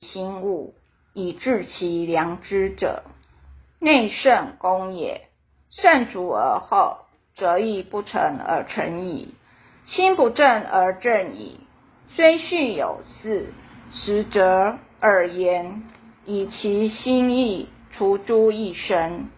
[0.00, 0.72] 心物
[1.12, 3.02] 以治其良知者，
[3.78, 5.28] 内圣功也。
[5.68, 7.00] 圣足而后，
[7.36, 9.34] 则亦不成而成矣。
[9.84, 11.60] 心不正而正矣。
[12.08, 13.52] 虽序有四，
[13.92, 15.82] 实则二焉。
[16.24, 19.28] 以其心意除诸一身，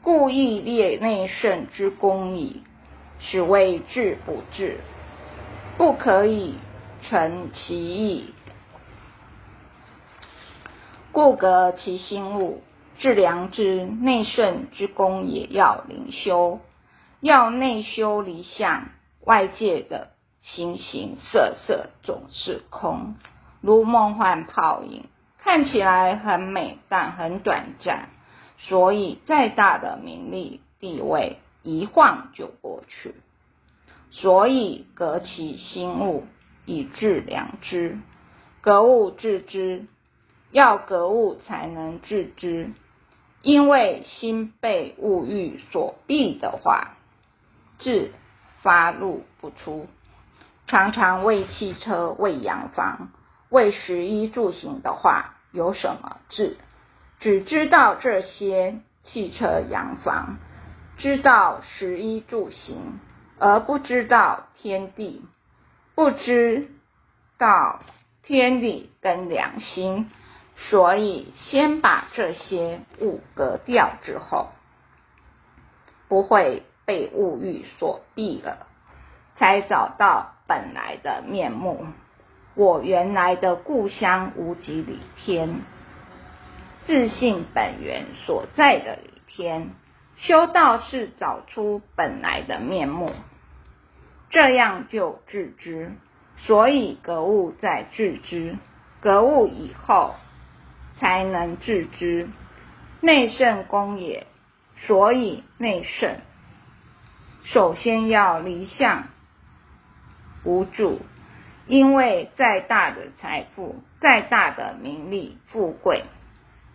[0.00, 2.62] 故亦列内圣之功矣。
[3.18, 4.78] 是谓治不治，
[5.76, 6.54] 不可以
[7.02, 8.32] 成其意。
[11.14, 12.60] 故革其心物，
[12.98, 16.58] 致良知内圣之功也要灵修，
[17.20, 18.88] 要内修离相，
[19.20, 20.08] 外界的
[20.40, 23.14] 形形色色总是空，
[23.60, 25.04] 如梦幻泡影，
[25.38, 28.08] 看起来很美，但很短暂。
[28.58, 33.14] 所以再大的名利地位，一晃就过去。
[34.10, 36.24] 所以革其心物，
[36.66, 38.00] 以致良知，
[38.60, 39.86] 格物致知。
[40.54, 42.70] 要格物才能致知，
[43.42, 46.92] 因为心被物欲所蔽的话，
[47.80, 48.12] 智
[48.62, 49.88] 发露不出。
[50.68, 53.10] 常常为汽车、为洋房、
[53.50, 56.56] 为食衣住行的话，有什么智？
[57.18, 60.38] 只知道这些汽车、洋房，
[60.98, 63.00] 知道食衣住行，
[63.40, 65.24] 而不知道天地，
[65.96, 66.70] 不知
[67.38, 67.80] 道
[68.22, 70.08] 天理跟良心。
[70.56, 74.48] 所以，先把这些物格掉之后，
[76.08, 78.66] 不会被物欲所蔽了，
[79.36, 81.86] 才找到本来的面目。
[82.54, 85.62] 我原来的故乡无极里天，
[86.86, 89.70] 自信本源所在的里天。
[90.16, 93.10] 修道是找出本来的面目，
[94.30, 95.92] 这样就自知。
[96.36, 98.56] 所以，格物在自知，
[99.00, 100.14] 格物以后。
[100.98, 102.28] 才能致知。
[103.00, 104.26] 内圣功也，
[104.78, 106.16] 所以内圣。
[107.44, 109.08] 首先要离相
[110.44, 111.00] 无助，
[111.66, 116.04] 因为再大的财富、再大的名利、富贵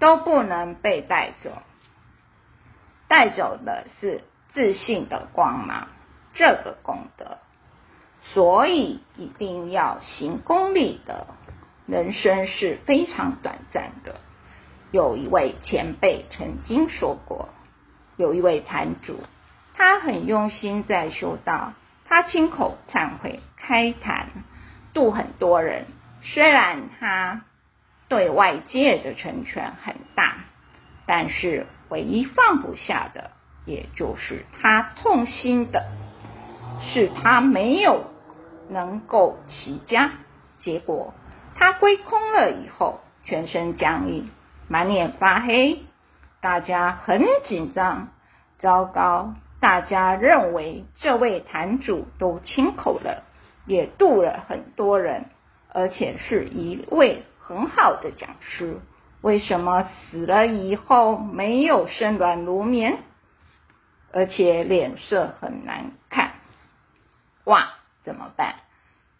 [0.00, 1.52] 都不能被带走，
[3.06, 5.86] 带走的是自信的光芒，
[6.34, 7.38] 这个功德，
[8.22, 11.28] 所以一定要行功利的。
[11.86, 14.16] 人生是非常短暂的。
[14.90, 17.48] 有一位前辈曾经说过，
[18.16, 19.20] 有一位坛主，
[19.74, 21.74] 他很用心在修道，
[22.06, 24.28] 他亲口忏悔、开坛、
[24.92, 25.86] 度很多人。
[26.22, 27.42] 虽然他
[28.08, 30.38] 对外界的成全很大，
[31.06, 33.30] 但是唯一放不下的，
[33.64, 35.86] 也就是他痛心的，
[36.80, 38.10] 是他没有
[38.68, 40.10] 能够齐家，
[40.58, 41.14] 结果。
[41.58, 44.30] 他归空了以后，全身僵硬，
[44.68, 45.84] 满脸发黑，
[46.40, 48.08] 大家很紧张。
[48.58, 53.24] 糟糕，大家认为这位坛主都亲口了，
[53.66, 55.26] 也度了很多人，
[55.72, 58.80] 而且是一位很好的讲师，
[59.20, 62.98] 为什么死了以后没有生软如绵，
[64.12, 66.32] 而且脸色很难看？
[67.44, 67.68] 哇，
[68.02, 68.56] 怎么办？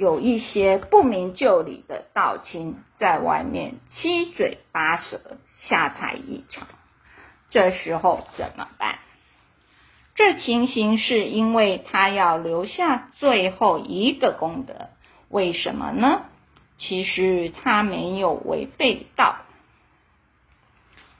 [0.00, 6.66] 有一些不明就里的道亲在外面七嘴八舌下财一场，
[7.50, 9.00] 这时候怎么办？
[10.14, 14.88] 这情形是因为他要留下最后一个功德，
[15.28, 16.22] 为什么呢？
[16.78, 19.36] 其实他没有违背道，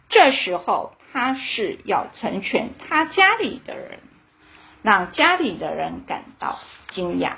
[0.09, 3.99] 这时候他是要成全他家里的人，
[4.81, 6.59] 让家里的人感到
[6.93, 7.35] 惊讶。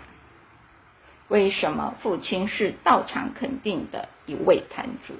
[1.32, 5.15] 为什么父亲是道场肯定的一位坛主，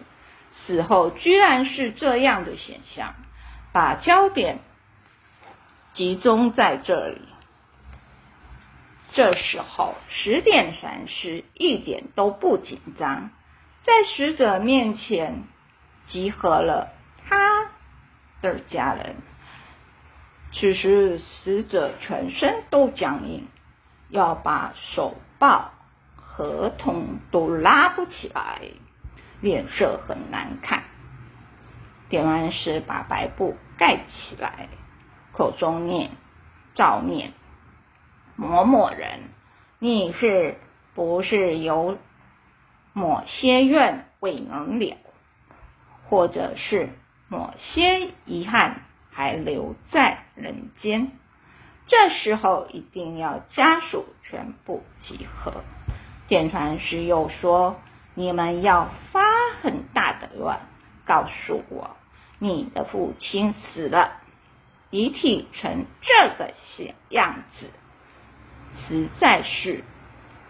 [0.67, 3.15] 死后居然是这样的现象？
[3.73, 4.59] 把焦点
[5.95, 7.23] 集中在这里。
[9.15, 13.31] 这时候，十点禅师一点都不紧张，
[13.87, 15.45] 在使者面前
[16.09, 16.93] 集合了
[17.27, 17.71] 他
[18.43, 19.17] 的家人。
[20.53, 23.49] 此时，死者全身都僵硬，
[24.11, 25.73] 要把手抱。
[26.43, 28.63] 合同都拉不起来，
[29.41, 30.83] 脸色很难看。
[32.09, 34.69] 点完时，把白布盖起来，
[35.33, 36.11] 口中念
[36.75, 37.33] ：“照念
[38.35, 39.21] 某某人，
[39.79, 40.57] 你是
[40.95, 41.97] 不是有
[42.93, 44.97] 某些愿未能了，
[46.09, 46.89] 或者是
[47.29, 51.13] 某些遗憾还留在人间？
[51.87, 55.63] 这时候一定要家属全部集合。”
[56.33, 57.79] 点传师又说
[58.17, 59.21] ：“你们要发
[59.61, 60.61] 很大的乱，
[61.05, 61.95] 告诉我
[62.39, 64.13] 你的父亲死了，
[64.89, 66.55] 遗体成这个
[67.11, 67.67] 样子，
[68.89, 69.85] 实在是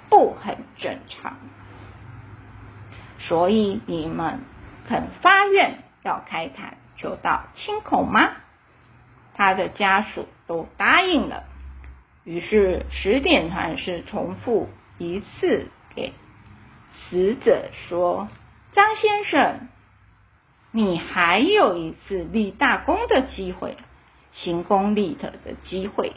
[0.09, 1.37] 不很正常。
[3.19, 4.39] 所以你们
[4.87, 8.31] 肯发愿要开坛求到清口吗？
[9.35, 11.43] 他的家属都答应了。
[12.23, 14.69] 于是十点团是重复
[15.03, 16.13] 一次给
[17.11, 18.29] 死者说
[18.73, 19.69] ：“张先生，
[20.71, 23.77] 你还有一次立大功的机会，
[24.33, 26.13] 行功立德的机会。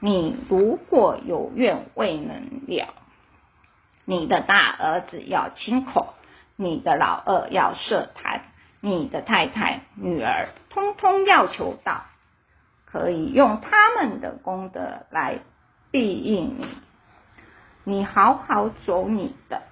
[0.00, 2.94] 你如果有愿未能了。”
[4.06, 6.14] 你的大儿子要亲口，
[6.56, 12.04] 你的老二要设坛，你的太太、女儿通通要求到，
[12.84, 15.38] 可以用他们的功德来
[15.90, 16.66] 庇应你。
[17.84, 19.62] 你好好走你的，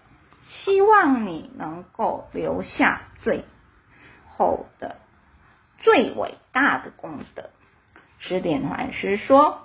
[0.43, 3.44] 希望你能够留下最
[4.29, 4.97] 后的
[5.79, 7.50] 最伟大的功德。
[8.19, 9.62] 十点团师说：“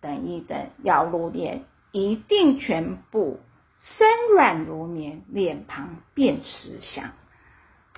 [0.00, 3.40] 等一等，要入殓，一定全部。”
[3.78, 7.10] 身软如棉，脸庞变慈祥。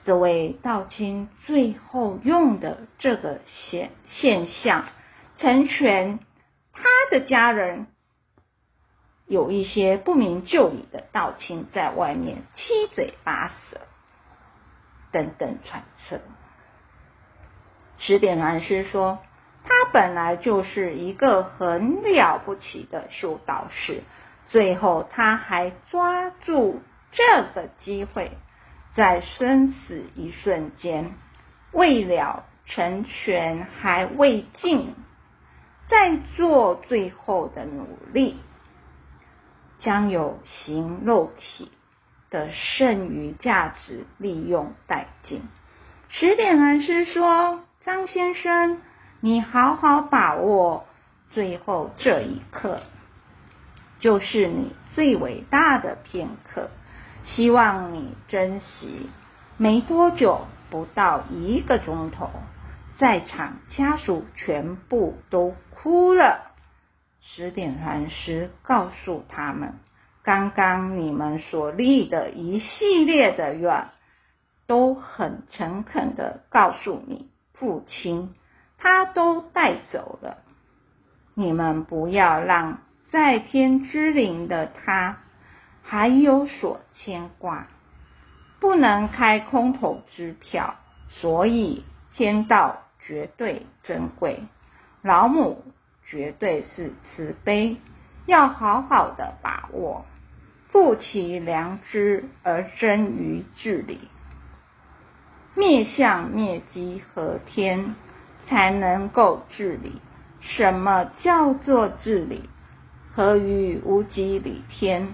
[0.04, 4.86] 这位道亲最后用的这个现现象，
[5.36, 6.18] 成全
[6.72, 7.86] 他的家人
[9.28, 13.80] 有一些不明就里的道亲在外面七嘴八舌
[15.12, 16.20] 等等揣测。
[17.98, 19.19] 十点禅师说，
[19.64, 24.02] 他本来就是一个很了不起的修道士。
[24.46, 26.80] 最后，他还抓住
[27.12, 28.30] 这个机会，
[28.94, 31.12] 在生死一瞬间，
[31.72, 34.94] 为了成全还未尽，
[35.86, 38.40] 再做最后的努力，
[39.78, 41.70] 将有形肉体
[42.30, 45.42] 的剩余价值利用殆尽。
[46.08, 48.80] 十点禅师说：“张先生，
[49.20, 50.86] 你好好把握
[51.30, 52.80] 最后这一刻。”
[54.00, 56.70] 就是你最伟大的片刻，
[57.25, 59.10] 希望你珍惜。
[59.56, 62.30] 没多久，不到一个钟头，
[62.96, 66.47] 在场家属全部都哭了。
[67.34, 69.75] 十点传师告诉他们，
[70.22, 73.88] 刚刚你们所立的一系列的愿，
[74.66, 78.34] 都很诚恳的告诉你父亲，
[78.78, 80.38] 他都带走了。
[81.34, 82.78] 你们不要让。
[83.10, 85.20] 在天之灵的他
[85.82, 87.69] 还有所牵挂，
[88.60, 90.75] 不能开空头支票，
[91.08, 94.42] 所以天道绝对珍贵，
[95.00, 95.64] 老母
[96.10, 97.76] 绝对是慈悲，
[98.25, 100.06] 要好好的把握，
[100.69, 104.08] 负其良知而真于治理，
[105.55, 107.94] 灭相灭机和天，
[108.46, 110.00] 才能够治理。
[110.40, 112.49] 什么叫做治理？
[113.12, 115.08] 何于无极理天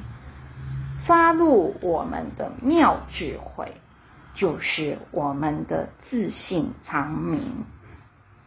[1.06, 3.72] 发露我们的妙智慧，
[4.34, 7.64] 就是我们的自信长明。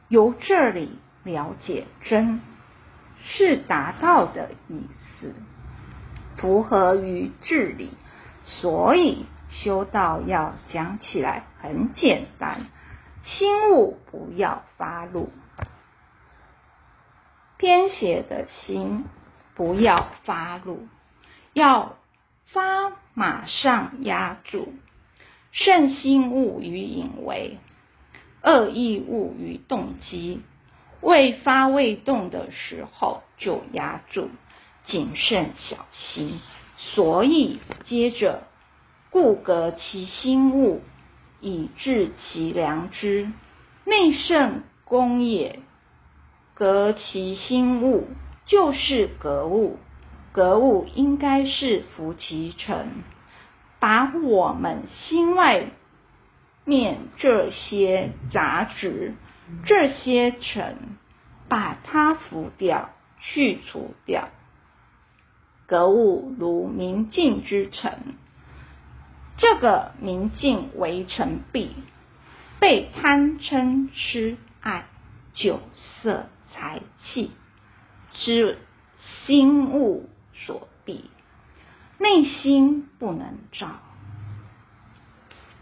[0.10, 2.42] 由这里了解真，
[3.24, 4.88] 是达到的意
[5.20, 5.36] 思，
[6.38, 7.96] 符合于治理。
[8.46, 12.62] 所以修道要讲起来很简单，
[13.22, 15.30] 心物不要发怒，
[17.57, 19.06] 偏邪的心。
[19.56, 20.88] 不要发怒，
[21.54, 21.98] 要
[22.46, 24.72] 发马上压住。
[25.52, 27.57] 圣心物于隐为，
[28.44, 30.44] 恶意物于动机。
[31.01, 34.30] 未发未动的时候就压住，
[34.85, 36.39] 谨慎小心。
[36.77, 38.44] 所以接着
[39.09, 40.81] 故革其心物，
[41.42, 43.31] 以治其良知。
[43.85, 45.59] 内圣公也，
[46.54, 48.07] 革其心物。
[48.45, 49.77] 就是格物，
[50.31, 53.04] 格物应该是伏其尘，
[53.77, 55.66] 把我们心外
[56.63, 59.16] 面这些杂质、
[59.66, 60.77] 这些尘，
[61.47, 62.89] 把它拂掉、
[63.19, 64.30] 去除掉。
[65.66, 68.16] 格物如明镜之尘，
[69.37, 71.69] 这个明镜为尘蔽，
[72.59, 74.85] 被贪嗔痴爱
[75.33, 77.31] 酒色财气。
[78.13, 78.57] 之
[79.25, 81.04] 心物所蔽，
[81.99, 83.80] 内心不能照。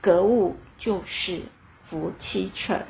[0.02, 1.42] 格物就是
[1.90, 2.86] 伏其尘，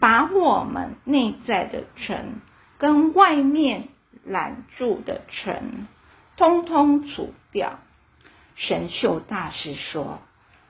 [0.00, 2.40] 把我们内在的尘
[2.78, 3.88] 跟外面
[4.24, 5.88] 揽住的尘，
[6.36, 7.78] 通通除掉。
[8.54, 10.18] 神秀大师说：“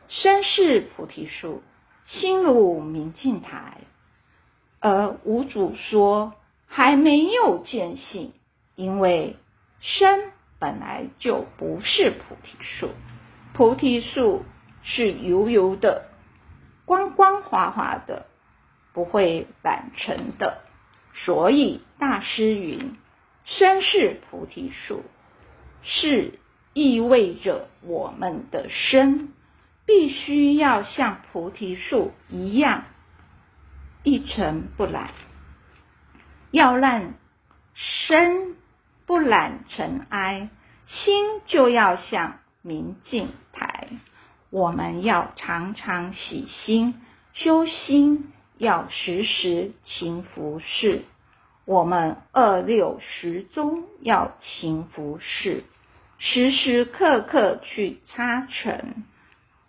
[0.08, 1.62] 身是菩提树，
[2.06, 3.78] 心如明镜台。
[4.80, 6.34] 而五祖说
[6.66, 8.32] 还没有见性，
[8.76, 9.36] 因为
[9.80, 12.90] 身本来就不是菩提树，
[13.52, 14.44] 菩提树
[14.82, 16.06] 是油油的、
[16.84, 18.26] 光光滑滑的，
[18.98, 20.62] 不会染尘的。
[21.14, 22.96] 所以大师云
[23.46, 25.04] ：“身是菩提树”，
[25.84, 26.40] 是
[26.72, 29.32] 意味着我们的身
[29.86, 32.86] 必须要像菩提树一样
[34.02, 35.12] 一尘不染。
[36.50, 37.14] 要让
[37.74, 38.56] 身
[39.06, 40.48] 不染尘埃，
[40.88, 43.86] 心就要像明镜台。
[44.50, 47.00] 我们要常常洗心
[47.32, 48.32] 修心。
[48.58, 51.02] 要时时勤拂拭，
[51.64, 55.62] 我们二六时中要勤拂拭，
[56.18, 59.04] 时时刻刻去擦尘，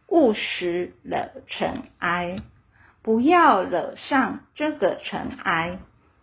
[0.07, 2.39] 勿使惹尘埃，
[3.03, 5.77] 不要惹上这个尘埃。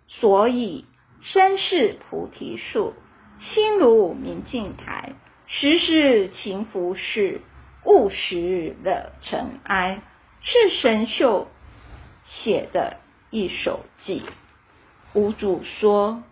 [0.09, 0.87] 所以
[1.21, 2.95] 身是菩提树，
[3.39, 5.13] 心如明镜台，
[5.47, 7.39] 时时勤拂拭，
[7.85, 10.03] 勿使惹尘埃，
[10.41, 11.47] 是神秀。
[12.29, 12.99] 写的
[13.31, 14.23] 一首偈，
[15.15, 16.23] 五祖说：“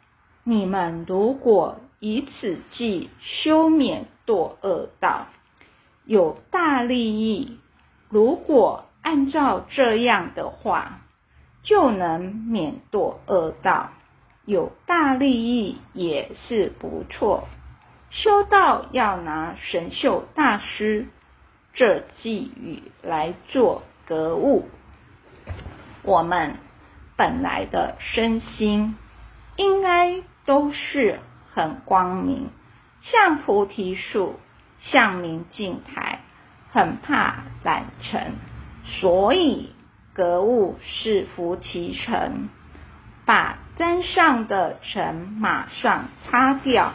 [0.44, 5.26] 你们如果以此偈修免堕恶道，
[6.04, 7.58] 有大利益。
[8.08, 11.00] 如果按照这样的话，
[11.62, 13.90] 就能免堕恶道，
[14.44, 17.48] 有大利益也是不错。
[18.10, 21.06] 修道要拿神秀大师
[21.72, 24.68] 这寄语来做格物。”
[26.04, 26.58] 我们
[27.16, 28.96] 本来的身心
[29.56, 31.20] 应该都是
[31.54, 32.50] 很光明，
[33.00, 34.38] 像菩提树，
[34.80, 36.20] 像明镜台，
[36.70, 38.34] 很怕染尘，
[38.84, 39.72] 所以
[40.12, 42.50] 格物是拂其尘，
[43.24, 46.92] 把沾上的尘马上擦掉，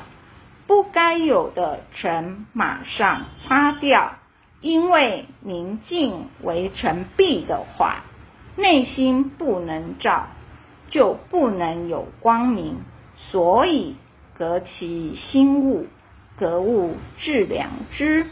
[0.68, 4.18] 不该有的尘马上擦掉，
[4.62, 8.04] 因为明镜为尘蔽的话。
[8.56, 10.27] 内心不能照，
[10.89, 12.82] 就不能有光明。
[13.15, 13.96] 所以
[14.34, 15.88] 革其心物，
[16.38, 18.27] 格物致良知，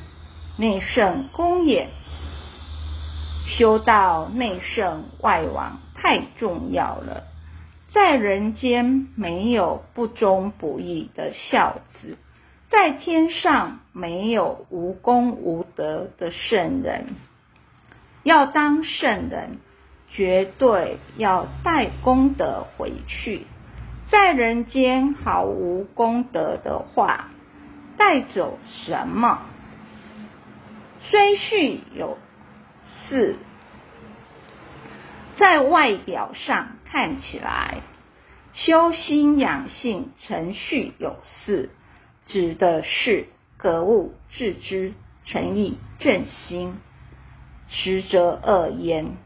[0.57, 1.89] 内圣公也。
[3.45, 7.23] 修道内圣外王太重要了。
[7.89, 12.17] 在人间没有不忠不义的孝子，
[12.69, 17.07] 在天上没有无功无德的圣人。
[18.23, 19.59] 要当圣人。
[20.09, 23.45] 绝对要带功德回去，
[24.09, 27.29] 在人间毫无功德的话，
[27.97, 29.41] 带走什么？
[31.01, 32.17] 虽序有
[32.83, 33.37] 四，
[35.35, 37.81] 在外表上看起来，
[38.53, 41.69] 修心养性程序有四，
[42.25, 46.77] 指的是格物致知、诚意正心，
[47.67, 49.17] 实则恶言。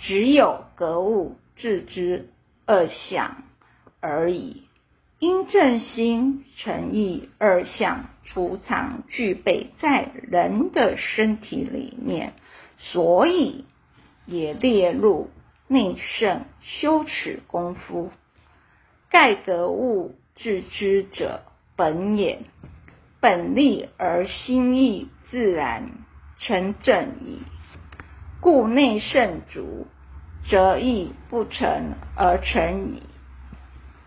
[0.00, 2.30] 只有格物致知
[2.66, 3.44] 二相
[4.00, 4.62] 而已，
[5.18, 12.32] 因正心诚意二相储藏具备在人的身体里面，
[12.78, 13.66] 所以
[14.24, 15.30] 也列入
[15.68, 18.10] 内圣修持功夫。
[19.10, 21.42] 盖格物致知者
[21.76, 22.40] 本也，
[23.20, 25.90] 本立而心意自然
[26.38, 27.42] 成正矣。
[28.40, 29.86] 故内圣足，
[30.48, 33.02] 则意不成而成矣；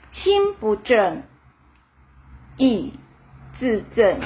[0.10, 1.22] 心不正，
[2.58, 2.94] 意
[3.60, 4.22] 自正。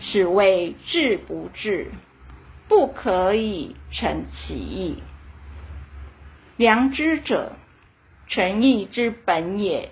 [0.00, 1.92] 此谓智不治，
[2.68, 5.02] 不可以成其意。
[6.56, 7.52] 良知者，
[8.28, 9.90] 诚意之本也。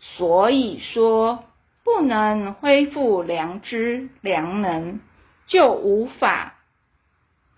[0.00, 1.44] 所以说，
[1.84, 5.00] 不能恢复良知良能，
[5.46, 6.54] 就无法。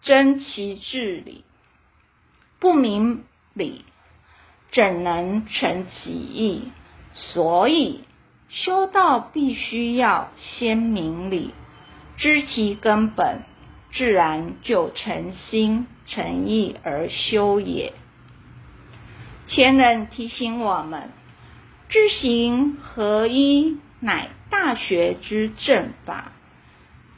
[0.02, 1.44] 争其治理，
[2.58, 3.84] 不明理，
[4.72, 6.72] 怎能成其意？
[7.14, 8.04] 所以
[8.48, 11.54] 修道必须要先明理，
[12.16, 13.42] 知其根本，
[13.92, 17.92] 自然就诚心诚意而修也。
[19.48, 21.10] 前人提醒我们，
[21.88, 26.32] 知行合一，乃大学之正法。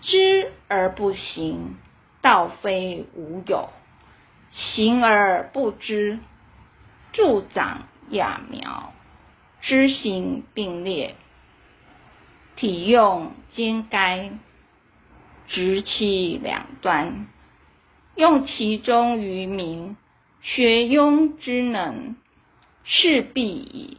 [0.03, 1.77] 知而不行。
[2.25, 3.69] 道非无有，
[4.51, 6.19] 行而不知，
[7.13, 8.95] 助长揠苗，
[9.61, 11.17] 知行并列，
[12.57, 14.31] 体用兼该，
[15.49, 17.27] 直其两端，
[18.15, 19.95] 用其中于民，
[20.41, 22.17] 学庸之能，
[22.85, 23.99] 是必矣。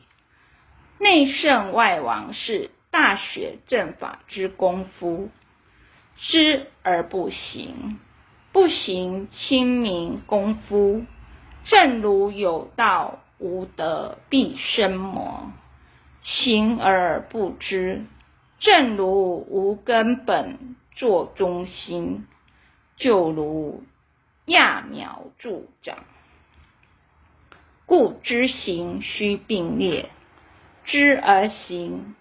[0.97, 5.29] 内圣外王是大学正法之功夫，
[6.17, 7.99] 知而不行，
[8.55, 11.03] 不行清明功夫。
[11.65, 15.51] 正如有道无德必生魔，
[16.23, 18.05] 行而不知，
[18.59, 22.27] 正如无根本作中心，
[22.95, 23.83] 就如
[24.45, 25.97] 揠苗助长。
[27.85, 30.07] 故知行须并列。
[30.85, 32.15] 知而行，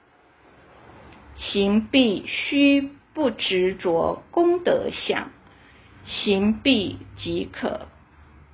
[1.36, 5.30] 行必须不执着功德相，
[6.06, 7.86] 行必即可，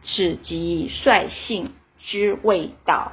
[0.03, 3.13] 此即率性之谓道。